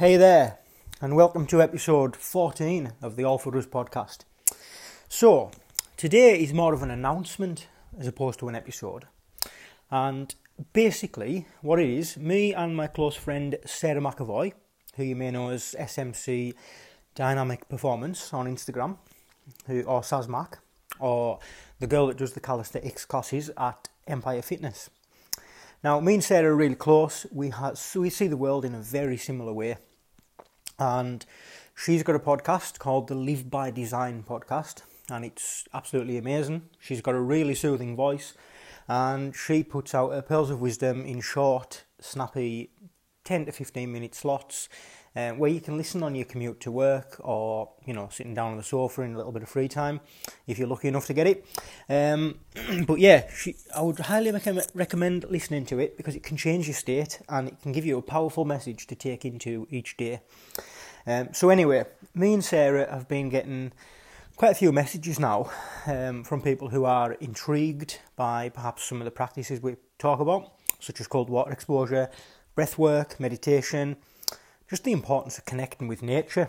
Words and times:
Hey 0.00 0.16
there, 0.16 0.60
and 1.02 1.14
welcome 1.14 1.46
to 1.48 1.60
episode 1.60 2.16
14 2.16 2.94
of 3.02 3.16
the 3.16 3.24
All 3.24 3.36
for 3.36 3.54
Us 3.54 3.66
podcast. 3.66 4.20
So, 5.10 5.50
today 5.98 6.42
is 6.42 6.54
more 6.54 6.72
of 6.72 6.82
an 6.82 6.90
announcement 6.90 7.66
as 7.98 8.06
opposed 8.06 8.38
to 8.38 8.48
an 8.48 8.54
episode. 8.54 9.08
And 9.90 10.34
basically, 10.72 11.48
what 11.60 11.80
it 11.80 11.90
is, 11.90 12.16
me 12.16 12.54
and 12.54 12.74
my 12.74 12.86
close 12.86 13.14
friend 13.14 13.56
Sarah 13.66 14.00
McAvoy, 14.00 14.54
who 14.96 15.04
you 15.04 15.14
may 15.14 15.32
know 15.32 15.50
as 15.50 15.76
SMC 15.78 16.54
Dynamic 17.14 17.68
Performance 17.68 18.32
on 18.32 18.46
Instagram, 18.46 18.96
who, 19.66 19.82
or 19.82 20.00
SASMAC, 20.00 20.54
or 20.98 21.40
the 21.78 21.86
girl 21.86 22.06
that 22.06 22.16
does 22.16 22.32
the 22.32 22.40
calisthenics 22.40 23.04
classes 23.04 23.50
at 23.58 23.90
Empire 24.06 24.40
Fitness. 24.40 24.88
Now, 25.84 26.00
me 26.00 26.14
and 26.14 26.24
Sarah 26.24 26.52
are 26.52 26.56
really 26.56 26.74
close. 26.74 27.26
We, 27.30 27.50
have, 27.50 27.78
we 27.94 28.08
see 28.08 28.28
the 28.28 28.38
world 28.38 28.64
in 28.64 28.74
a 28.74 28.80
very 28.80 29.18
similar 29.18 29.52
way 29.52 29.76
and 30.80 31.24
she's 31.76 32.02
got 32.02 32.16
a 32.16 32.18
podcast 32.18 32.78
called 32.78 33.08
the 33.08 33.14
Live 33.14 33.50
by 33.50 33.70
Design 33.70 34.24
podcast, 34.26 34.82
and 35.10 35.24
it's 35.24 35.64
absolutely 35.74 36.16
amazing. 36.16 36.62
She's 36.78 37.02
got 37.02 37.14
a 37.14 37.20
really 37.20 37.54
soothing 37.54 37.94
voice, 37.94 38.34
and 38.88 39.36
she 39.36 39.62
puts 39.62 39.94
out 39.94 40.12
her 40.12 40.22
pearls 40.22 40.50
of 40.50 40.60
wisdom 40.60 41.04
in 41.04 41.20
short, 41.20 41.84
snappy, 42.00 42.70
10 43.24 43.46
to 43.46 43.52
15 43.52 43.92
minute 43.92 44.14
slots. 44.14 44.68
Um, 45.16 45.40
where 45.40 45.50
you 45.50 45.60
can 45.60 45.76
listen 45.76 46.04
on 46.04 46.14
your 46.14 46.24
commute 46.24 46.60
to 46.60 46.70
work 46.70 47.16
or 47.18 47.70
you 47.84 47.92
know 47.92 48.08
sitting 48.12 48.32
down 48.32 48.52
on 48.52 48.56
the 48.56 48.62
sofa 48.62 49.02
in 49.02 49.14
a 49.14 49.16
little 49.16 49.32
bit 49.32 49.42
of 49.42 49.48
free 49.48 49.66
time 49.66 49.98
if 50.46 50.56
you're 50.56 50.68
lucky 50.68 50.86
enough 50.86 51.06
to 51.06 51.14
get 51.14 51.26
it. 51.26 51.44
Um, 51.88 52.38
but 52.86 53.00
yeah 53.00 53.28
she, 53.34 53.56
I 53.74 53.82
would 53.82 53.98
highly 53.98 54.30
recommend 54.30 55.24
listening 55.28 55.66
to 55.66 55.80
it 55.80 55.96
because 55.96 56.14
it 56.14 56.22
can 56.22 56.36
change 56.36 56.68
your 56.68 56.74
state 56.74 57.20
and 57.28 57.48
it 57.48 57.60
can 57.60 57.72
give 57.72 57.84
you 57.84 57.98
a 57.98 58.02
powerful 58.02 58.44
message 58.44 58.86
to 58.86 58.94
take 58.94 59.24
into 59.24 59.66
each 59.68 59.96
day. 59.96 60.20
Um, 61.08 61.30
so 61.32 61.50
anyway 61.50 61.86
me 62.14 62.32
and 62.32 62.44
Sarah 62.44 62.88
have 62.88 63.08
been 63.08 63.30
getting 63.30 63.72
quite 64.36 64.52
a 64.52 64.54
few 64.54 64.70
messages 64.70 65.18
now 65.18 65.50
um, 65.88 66.22
from 66.22 66.40
people 66.40 66.68
who 66.68 66.84
are 66.84 67.14
intrigued 67.14 67.98
by 68.14 68.48
perhaps 68.48 68.84
some 68.84 69.00
of 69.00 69.06
the 69.06 69.10
practices 69.10 69.60
we 69.60 69.74
talk 69.98 70.20
about 70.20 70.52
such 70.78 71.00
as 71.00 71.08
cold 71.08 71.28
water 71.28 71.50
exposure 71.50 72.08
breath 72.54 72.78
work 72.78 73.18
meditation 73.18 73.96
just 74.70 74.84
the 74.84 74.92
importance 74.92 75.36
of 75.36 75.44
connecting 75.44 75.88
with 75.88 76.00
nature. 76.00 76.48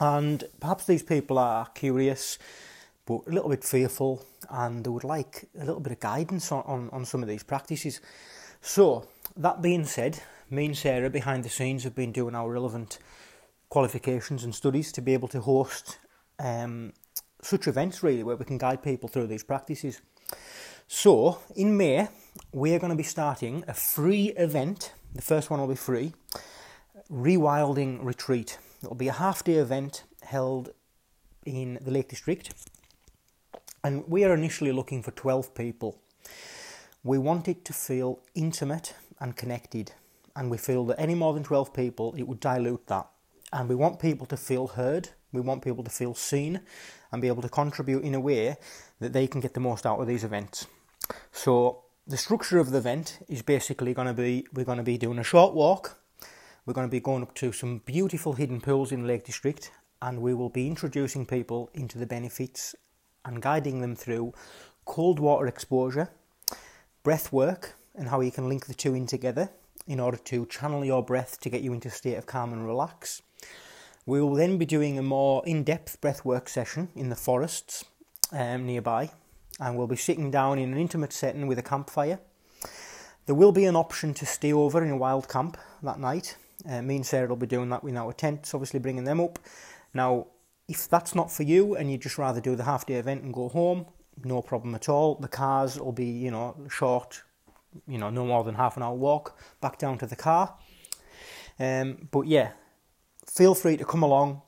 And 0.00 0.44
perhaps 0.60 0.86
these 0.86 1.02
people 1.02 1.38
are 1.38 1.66
curious, 1.74 2.38
but 3.04 3.20
a 3.26 3.30
little 3.30 3.50
bit 3.50 3.62
fearful, 3.62 4.24
and 4.48 4.82
they 4.82 4.90
would 4.90 5.04
like 5.04 5.44
a 5.60 5.64
little 5.64 5.80
bit 5.80 5.92
of 5.92 6.00
guidance 6.00 6.50
on, 6.50 6.62
on, 6.66 6.90
on 6.90 7.04
some 7.04 7.22
of 7.22 7.28
these 7.28 7.42
practices. 7.42 8.00
So, 8.62 9.06
that 9.36 9.60
being 9.60 9.84
said, 9.84 10.22
me 10.50 10.66
and 10.66 10.76
Sarah 10.76 11.10
behind 11.10 11.44
the 11.44 11.50
scenes 11.50 11.84
have 11.84 11.94
been 11.94 12.12
doing 12.12 12.34
our 12.34 12.50
relevant 12.50 12.98
qualifications 13.68 14.42
and 14.42 14.54
studies 14.54 14.90
to 14.92 15.02
be 15.02 15.12
able 15.12 15.28
to 15.28 15.40
host 15.40 15.98
um, 16.38 16.94
such 17.42 17.68
events, 17.68 18.02
really, 18.02 18.22
where 18.22 18.36
we 18.36 18.46
can 18.46 18.58
guide 18.58 18.82
people 18.82 19.08
through 19.08 19.26
these 19.26 19.44
practices. 19.44 20.00
So, 20.86 21.40
in 21.54 21.76
May, 21.76 22.08
we're 22.52 22.78
going 22.78 22.90
to 22.90 22.96
be 22.96 23.02
starting 23.02 23.64
a 23.68 23.74
free 23.74 24.28
event. 24.28 24.94
The 25.14 25.22
first 25.22 25.50
one 25.50 25.60
will 25.60 25.68
be 25.68 25.74
free 25.74 26.14
Rewilding 27.10 28.04
Retreat. 28.04 28.58
It'll 28.82 28.94
be 28.94 29.08
a 29.08 29.12
half 29.12 29.42
day 29.42 29.54
event 29.54 30.04
held 30.22 30.74
in 31.46 31.78
the 31.80 31.90
Lake 31.90 32.10
District, 32.10 32.52
and 33.82 34.06
we 34.06 34.24
are 34.24 34.34
initially 34.34 34.72
looking 34.72 35.02
for 35.02 35.10
12 35.12 35.54
people. 35.54 36.02
We 37.02 37.16
want 37.16 37.48
it 37.48 37.64
to 37.64 37.72
feel 37.72 38.20
intimate 38.34 38.94
and 39.20 39.34
connected, 39.34 39.92
and 40.36 40.50
we 40.50 40.58
feel 40.58 40.84
that 40.84 41.00
any 41.00 41.14
more 41.14 41.32
than 41.32 41.44
12 41.44 41.72
people, 41.72 42.14
it 42.14 42.24
would 42.24 42.40
dilute 42.40 42.86
that. 42.88 43.08
And 43.54 43.70
we 43.70 43.74
want 43.74 44.00
people 44.00 44.26
to 44.26 44.36
feel 44.36 44.66
heard, 44.66 45.08
we 45.32 45.40
want 45.40 45.64
people 45.64 45.84
to 45.84 45.90
feel 45.90 46.14
seen, 46.14 46.60
and 47.10 47.22
be 47.22 47.28
able 47.28 47.40
to 47.40 47.48
contribute 47.48 48.04
in 48.04 48.14
a 48.14 48.20
way 48.20 48.58
that 49.00 49.14
they 49.14 49.26
can 49.26 49.40
get 49.40 49.54
the 49.54 49.60
most 49.60 49.86
out 49.86 49.98
of 49.98 50.06
these 50.06 50.24
events. 50.24 50.66
So, 51.32 51.84
the 52.06 52.18
structure 52.18 52.58
of 52.58 52.70
the 52.70 52.78
event 52.78 53.20
is 53.28 53.40
basically 53.40 53.94
going 53.94 54.08
to 54.08 54.14
be 54.14 54.46
we're 54.52 54.66
going 54.66 54.76
to 54.76 54.84
be 54.84 54.98
doing 54.98 55.18
a 55.18 55.24
short 55.24 55.54
walk 55.54 55.98
we're 56.68 56.74
going 56.74 56.86
to 56.86 56.90
be 56.90 57.00
going 57.00 57.22
up 57.22 57.32
to 57.32 57.50
some 57.50 57.78
beautiful 57.86 58.34
hidden 58.34 58.60
pools 58.60 58.92
in 58.92 59.06
Lake 59.06 59.24
District 59.24 59.70
and 60.02 60.20
we 60.20 60.34
will 60.34 60.50
be 60.50 60.66
introducing 60.66 61.24
people 61.24 61.70
into 61.72 61.96
the 61.96 62.04
benefits 62.04 62.74
and 63.24 63.40
guiding 63.40 63.80
them 63.80 63.96
through 63.96 64.34
cold 64.84 65.18
water 65.18 65.46
exposure, 65.46 66.10
breath 67.02 67.32
work, 67.32 67.74
and 67.94 68.10
how 68.10 68.20
you 68.20 68.30
can 68.30 68.50
link 68.50 68.66
the 68.66 68.74
two 68.74 68.94
in 68.94 69.06
together 69.06 69.48
in 69.86 69.98
order 69.98 70.18
to 70.18 70.44
channel 70.44 70.84
your 70.84 71.02
breath 71.02 71.40
to 71.40 71.48
get 71.48 71.62
you 71.62 71.72
into 71.72 71.88
a 71.88 71.90
state 71.90 72.16
of 72.16 72.26
calm 72.26 72.52
and 72.52 72.66
relax. 72.66 73.22
We 74.04 74.20
will 74.20 74.34
then 74.34 74.58
be 74.58 74.66
doing 74.66 74.98
a 74.98 75.02
more 75.02 75.42
in 75.46 75.64
depth 75.64 75.98
breath 76.02 76.22
work 76.22 76.50
session 76.50 76.90
in 76.94 77.08
the 77.08 77.16
forests 77.16 77.86
um, 78.30 78.66
nearby, 78.66 79.10
and 79.58 79.78
we'll 79.78 79.86
be 79.86 79.96
sitting 79.96 80.30
down 80.30 80.58
in 80.58 80.70
an 80.74 80.78
intimate 80.78 81.14
setting 81.14 81.46
with 81.46 81.58
a 81.58 81.62
campfire. 81.62 82.20
There 83.24 83.34
will 83.34 83.52
be 83.52 83.64
an 83.64 83.74
option 83.74 84.12
to 84.12 84.26
stay 84.26 84.52
over 84.52 84.84
in 84.84 84.90
a 84.90 84.98
wild 84.98 85.30
camp 85.30 85.56
that 85.82 85.98
night, 85.98 86.36
uh, 86.66 86.82
me 86.82 86.96
and 86.96 87.06
Sarah 87.06 87.28
will 87.28 87.36
be 87.36 87.46
doing 87.46 87.68
that 87.70 87.84
with 87.84 87.96
our 87.96 88.12
tents, 88.12 88.54
obviously 88.54 88.80
bringing 88.80 89.04
them 89.04 89.20
up. 89.20 89.38
Now, 89.94 90.26
if 90.68 90.88
that's 90.88 91.14
not 91.14 91.30
for 91.30 91.44
you 91.44 91.76
and 91.76 91.90
you'd 91.90 92.02
just 92.02 92.18
rather 92.18 92.40
do 92.40 92.56
the 92.56 92.64
half 92.64 92.86
day 92.86 92.94
event 92.94 93.22
and 93.22 93.32
go 93.32 93.48
home, 93.48 93.86
no 94.24 94.42
problem 94.42 94.74
at 94.74 94.88
all. 94.88 95.14
The 95.14 95.28
cars 95.28 95.78
will 95.78 95.92
be, 95.92 96.06
you 96.06 96.30
know, 96.30 96.56
short, 96.68 97.22
you 97.86 97.98
know, 97.98 98.10
no 98.10 98.26
more 98.26 98.44
than 98.44 98.56
half 98.56 98.76
an 98.76 98.82
hour 98.82 98.94
walk 98.94 99.38
back 99.60 99.78
down 99.78 99.98
to 99.98 100.06
the 100.06 100.16
car. 100.16 100.56
Um, 101.58 102.08
but 102.10 102.26
yeah, 102.26 102.52
feel 103.26 103.54
free 103.54 103.76
to 103.76 103.84
come 103.84 104.02
along. 104.02 104.42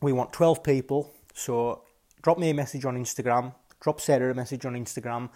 We 0.00 0.12
want 0.12 0.32
12 0.32 0.62
people, 0.64 1.12
so 1.34 1.82
drop 2.22 2.38
me 2.38 2.50
a 2.50 2.54
message 2.54 2.84
on 2.84 2.96
Instagram, 2.96 3.54
drop 3.80 4.00
Sarah 4.00 4.32
a 4.32 4.34
message 4.34 4.66
on 4.66 4.74
Instagram. 4.74 5.30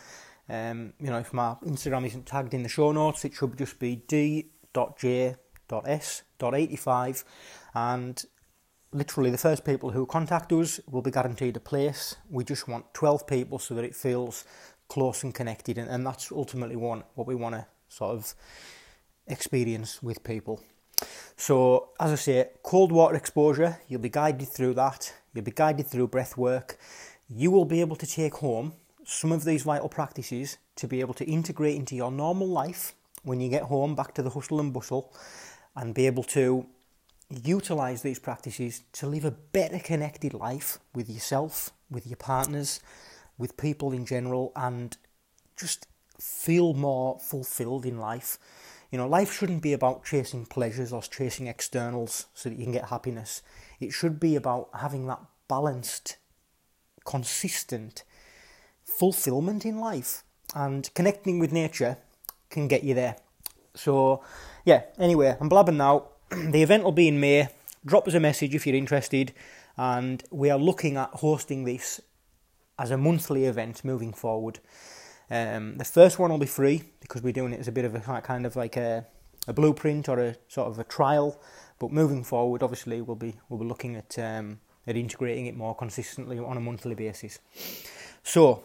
Um, 0.48 0.92
you 1.00 1.08
know, 1.08 1.18
if 1.18 1.32
my 1.32 1.54
Instagram 1.64 2.06
isn't 2.06 2.26
tagged 2.26 2.54
in 2.54 2.62
the 2.62 2.68
show 2.68 2.90
notes, 2.90 3.24
it 3.24 3.34
should 3.34 3.56
just 3.56 3.78
be 3.78 3.96
d.j 3.96 5.36
S.85 5.72 7.24
and 7.74 8.24
literally 8.92 9.30
the 9.30 9.38
first 9.38 9.64
people 9.64 9.90
who 9.90 10.06
contact 10.06 10.52
us 10.52 10.80
will 10.90 11.02
be 11.02 11.10
guaranteed 11.10 11.56
a 11.56 11.60
place. 11.60 12.16
We 12.30 12.44
just 12.44 12.68
want 12.68 12.92
12 12.94 13.26
people 13.26 13.58
so 13.58 13.74
that 13.74 13.84
it 13.84 13.94
feels 13.94 14.44
close 14.88 15.22
and 15.24 15.34
connected 15.34 15.78
and, 15.78 15.88
and 15.88 16.06
that's 16.06 16.30
ultimately 16.32 16.76
one, 16.76 17.04
what 17.14 17.26
we 17.26 17.34
want 17.34 17.54
to 17.54 17.66
sort 17.88 18.14
of 18.14 18.34
experience 19.26 20.02
with 20.02 20.22
people. 20.22 20.62
So, 21.36 21.90
as 22.00 22.12
I 22.12 22.14
say, 22.14 22.48
cold 22.62 22.90
water 22.90 23.14
exposure, 23.14 23.78
you'll 23.88 24.00
be 24.00 24.08
guided 24.08 24.48
through 24.48 24.74
that, 24.74 25.12
you'll 25.34 25.44
be 25.44 25.50
guided 25.50 25.86
through 25.86 26.08
breath 26.08 26.36
work. 26.36 26.78
You 27.28 27.50
will 27.50 27.66
be 27.66 27.80
able 27.80 27.96
to 27.96 28.06
take 28.06 28.36
home 28.36 28.72
some 29.04 29.32
of 29.32 29.44
these 29.44 29.62
vital 29.62 29.88
practices 29.88 30.58
to 30.76 30.88
be 30.88 31.00
able 31.00 31.14
to 31.14 31.24
integrate 31.24 31.76
into 31.76 31.94
your 31.94 32.10
normal 32.10 32.48
life 32.48 32.94
when 33.24 33.40
you 33.40 33.48
get 33.48 33.64
home 33.64 33.94
back 33.94 34.14
to 34.14 34.22
the 34.22 34.30
hustle 34.30 34.60
and 34.60 34.72
bustle 34.72 35.12
and 35.76 35.94
be 35.94 36.06
able 36.06 36.24
to 36.24 36.66
utilize 37.30 38.02
these 38.02 38.18
practices 38.18 38.82
to 38.92 39.06
live 39.06 39.24
a 39.24 39.30
better 39.30 39.78
connected 39.78 40.32
life 40.32 40.78
with 40.94 41.10
yourself, 41.10 41.70
with 41.90 42.06
your 42.06 42.16
partners, 42.16 42.80
with 43.36 43.56
people 43.56 43.92
in 43.92 44.06
general, 44.06 44.52
and 44.56 44.96
just 45.56 45.86
feel 46.18 46.72
more 46.72 47.18
fulfilled 47.18 47.84
in 47.84 47.98
life. 47.98 48.38
You 48.90 48.98
know, 48.98 49.08
life 49.08 49.32
shouldn't 49.32 49.62
be 49.62 49.72
about 49.72 50.04
chasing 50.04 50.46
pleasures 50.46 50.92
or 50.92 51.02
chasing 51.02 51.48
externals 51.48 52.26
so 52.34 52.48
that 52.48 52.56
you 52.56 52.64
can 52.64 52.72
get 52.72 52.86
happiness. 52.88 53.42
It 53.80 53.92
should 53.92 54.18
be 54.20 54.36
about 54.36 54.68
having 54.74 55.06
that 55.06 55.20
balanced, 55.48 56.16
consistent 57.04 58.04
fulfillment 58.84 59.66
in 59.66 59.78
life. 59.78 60.22
And 60.54 60.88
connecting 60.94 61.38
with 61.38 61.52
nature 61.52 61.98
can 62.48 62.68
get 62.68 62.84
you 62.84 62.94
there. 62.94 63.16
So, 63.76 64.22
yeah, 64.64 64.82
anyway, 64.98 65.36
I'm 65.40 65.48
blabbing 65.48 65.76
now. 65.76 66.08
the 66.30 66.62
event 66.62 66.84
will 66.84 66.92
be 66.92 67.08
in 67.08 67.20
May. 67.20 67.48
Drop 67.84 68.08
us 68.08 68.14
a 68.14 68.20
message 68.20 68.54
if 68.54 68.66
you're 68.66 68.76
interested. 68.76 69.32
And 69.76 70.22
we 70.30 70.50
are 70.50 70.58
looking 70.58 70.96
at 70.96 71.10
hosting 71.10 71.64
this 71.64 72.00
as 72.78 72.90
a 72.90 72.96
monthly 72.96 73.44
event 73.44 73.84
moving 73.84 74.12
forward. 74.12 74.58
Um, 75.30 75.76
the 75.76 75.84
first 75.84 76.18
one 76.18 76.30
will 76.30 76.38
be 76.38 76.46
free 76.46 76.82
because 77.00 77.22
we're 77.22 77.32
doing 77.32 77.52
it 77.52 77.60
as 77.60 77.68
a 77.68 77.72
bit 77.72 77.84
of 77.84 77.94
a 77.94 78.20
kind 78.20 78.46
of 78.46 78.56
like 78.56 78.76
a, 78.76 79.06
a 79.48 79.52
blueprint 79.52 80.08
or 80.08 80.18
a 80.18 80.36
sort 80.48 80.68
of 80.68 80.78
a 80.78 80.84
trial. 80.84 81.40
But 81.78 81.92
moving 81.92 82.24
forward, 82.24 82.62
obviously, 82.62 83.02
we'll 83.02 83.16
be 83.16 83.36
we'll 83.48 83.58
be 83.58 83.66
looking 83.66 83.96
at 83.96 84.18
um, 84.18 84.60
at 84.86 84.96
integrating 84.96 85.46
it 85.46 85.56
more 85.56 85.74
consistently 85.74 86.38
on 86.38 86.56
a 86.56 86.60
monthly 86.60 86.94
basis. 86.94 87.38
So, 88.22 88.64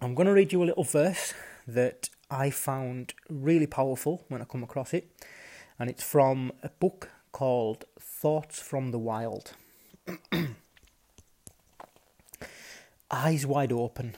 I'm 0.00 0.14
going 0.14 0.26
to 0.26 0.32
read 0.32 0.52
you 0.52 0.62
a 0.62 0.66
little 0.66 0.84
verse 0.84 1.34
that 1.66 2.08
I 2.30 2.50
found 2.50 3.14
really 3.28 3.66
powerful 3.66 4.24
when 4.28 4.40
I 4.40 4.44
come 4.44 4.62
across 4.62 4.94
it, 4.94 5.10
and 5.78 5.90
it's 5.90 6.02
from 6.02 6.52
a 6.62 6.68
book 6.68 7.10
called 7.32 7.84
Thoughts 7.98 8.60
from 8.60 8.90
the 8.90 8.98
Wild. 8.98 9.52
Eyes 13.10 13.46
wide 13.46 13.72
open. 13.72 14.16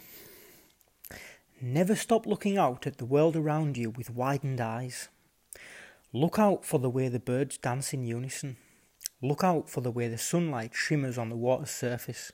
Never 1.61 1.97
stop 1.97 2.26
looking 2.26 2.58
out 2.58 2.87
at 2.87 2.99
the 2.99 3.05
world 3.05 3.35
around 3.35 3.76
you 3.76 3.91
with 3.91 4.11
widened 4.11 4.61
eyes. 4.61 5.09
Look 6.12 6.38
out 6.38 6.64
for 6.64 6.79
the 6.79 6.91
way 6.91 7.09
the 7.09 7.19
birds 7.19 7.59
dance 7.59 7.93
in 7.93 8.05
unison. 8.05 8.56
Look 9.23 9.43
out 9.43 9.69
for 9.69 9.81
the 9.81 9.91
way 9.91 10.09
the 10.09 10.19
sunlight 10.19 10.73
shimmers 10.75 11.19
on 11.19 11.31
the 11.31 11.37
water's 11.37 11.70
surface. 11.70 12.32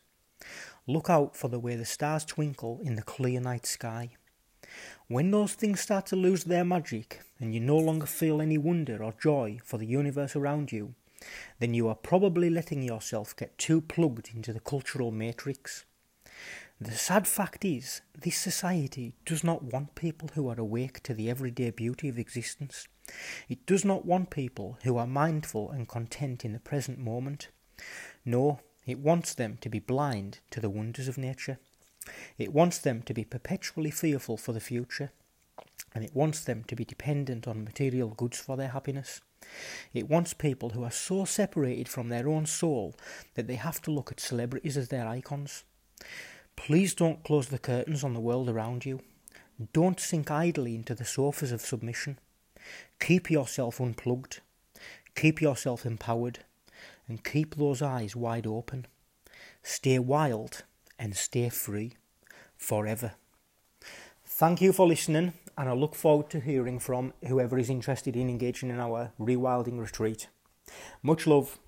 Look 0.87 1.09
out 1.09 1.37
for 1.37 1.49
the 1.49 1.61
way 1.61 1.77
the 1.77 1.85
stars 1.85 2.25
twinkle 2.25 2.81
in 2.83 2.97
the 2.97 3.03
clear 3.03 3.41
night 3.41 3.67
sky. 3.67 4.11
When 5.09 5.31
those 5.31 5.55
things 5.55 5.81
start 5.81 6.07
to 6.07 6.17
lose 6.17 6.45
their 6.45 6.65
magic 6.65 7.21
and 7.39 7.55
you 7.55 7.61
no 7.61 7.77
longer 7.77 8.07
feel 8.07 8.41
any 8.41 8.59
wonder 8.59 9.03
or 9.03 9.15
joy 9.21 9.59
for 9.65 9.79
the 9.79 9.87
universe 9.87 10.35
around 10.35 10.73
you, 10.73 10.95
then 11.59 11.75
you 11.75 11.89
are 11.89 11.95
probably 11.95 12.51
letting 12.51 12.83
yourself 12.83 13.37
get 13.37 13.59
too 13.59 13.81
plugged 13.81 14.31
into 14.35 14.53
the 14.53 14.61
cultural 14.61 15.11
matrix. 15.11 15.85
The 16.81 16.93
sad 16.93 17.29
fact 17.29 17.65
is, 17.65 18.01
this 18.21 18.37
society 18.37 19.15
does 19.25 19.45
not 19.45 19.63
want 19.63 19.95
people 19.95 20.31
who 20.35 20.49
are 20.49 20.59
awake 20.59 21.01
to 21.05 21.15
the 21.15 21.31
everyday 21.31 21.71
beauty 21.71 22.09
of 22.09 22.19
existence. 22.19 22.89
It 23.49 23.67
does 23.67 23.85
not 23.85 24.05
want 24.05 24.31
people 24.31 24.79
who 24.83 24.97
are 24.97 25.07
mindful 25.07 25.71
and 25.71 25.87
content 25.87 26.45
in 26.45 26.53
the 26.53 26.59
present 26.59 26.99
moment. 26.99 27.49
No, 28.25 28.61
it 28.85 28.99
wants 28.99 29.35
them 29.35 29.59
to 29.61 29.69
be 29.69 29.79
blind 29.79 30.41
to 30.51 30.61
the 30.61 30.71
wonders 30.71 31.07
of 31.07 31.19
nature. 31.19 31.59
It 32.39 32.53
wants 32.53 32.79
them 32.79 33.03
to 33.03 33.15
be 33.15 33.25
perpetually 33.25 33.91
fearful 33.91 34.37
for 34.37 34.53
the 34.53 34.61
future. 34.61 35.13
And 35.95 36.05
it 36.05 36.15
wants 36.15 36.45
them 36.45 36.65
to 36.65 36.77
be 36.77 36.85
dependent 36.85 37.47
on 37.47 37.65
material 37.65 38.09
goods 38.09 38.39
for 38.39 38.57
their 38.57 38.69
happiness. 38.69 39.21
It 39.93 40.09
wants 40.09 40.33
people 40.33 40.71
who 40.71 40.85
are 40.85 40.91
so 40.91 41.25
separated 41.25 41.89
from 41.89 42.09
their 42.09 42.29
own 42.29 42.47
soul 42.47 42.95
that 43.35 43.47
they 43.47 43.57
have 43.57 43.83
to 43.83 43.91
look 43.91 44.11
at 44.11 44.21
celebrities 44.21 44.77
as 44.77 44.89
their 44.89 45.07
icons. 45.07 45.65
Please 46.57 46.95
don't 46.95 47.25
close 47.25 47.49
the 47.49 47.59
curtains 47.59 48.05
on 48.05 48.15
the 48.15 48.21
world 48.21 48.49
around 48.49 48.87
you. 48.87 49.01
Don't 49.73 50.01
sink 50.01 50.31
idly 50.31 50.75
into 50.75 50.95
the 50.95 51.05
sofas 51.05 51.53
of 51.53 51.61
submission. 51.61 52.19
Keep 53.01 53.31
yourself 53.31 53.81
unplugged. 53.81 54.41
Keep 55.15 55.41
yourself 55.41 55.85
empowered. 55.85 56.41
And 57.07 57.25
keep 57.25 57.57
those 57.57 57.83
eyes 57.83 58.17
wide 58.17 58.47
open. 58.47 58.87
Stay 59.63 59.99
wild 59.99 60.63
and 61.03 61.17
stay 61.17 61.49
free 61.49 61.95
forever. 62.57 63.13
Thank 64.25 64.61
you 64.63 64.73
for 64.73 64.87
listening, 64.87 65.33
and 65.59 65.69
I 65.69 65.73
look 65.73 65.97
forward 65.97 66.31
to 66.31 66.41
hearing 66.41 66.79
from 66.79 67.13
whoever 67.27 67.59
is 67.59 67.69
interested 67.69 68.17
in 68.17 68.31
engaging 68.31 68.71
in 68.71 68.79
our 68.79 69.11
rewilding 69.19 69.81
retreat. 69.81 70.29
Much 71.03 71.27
love. 71.27 71.59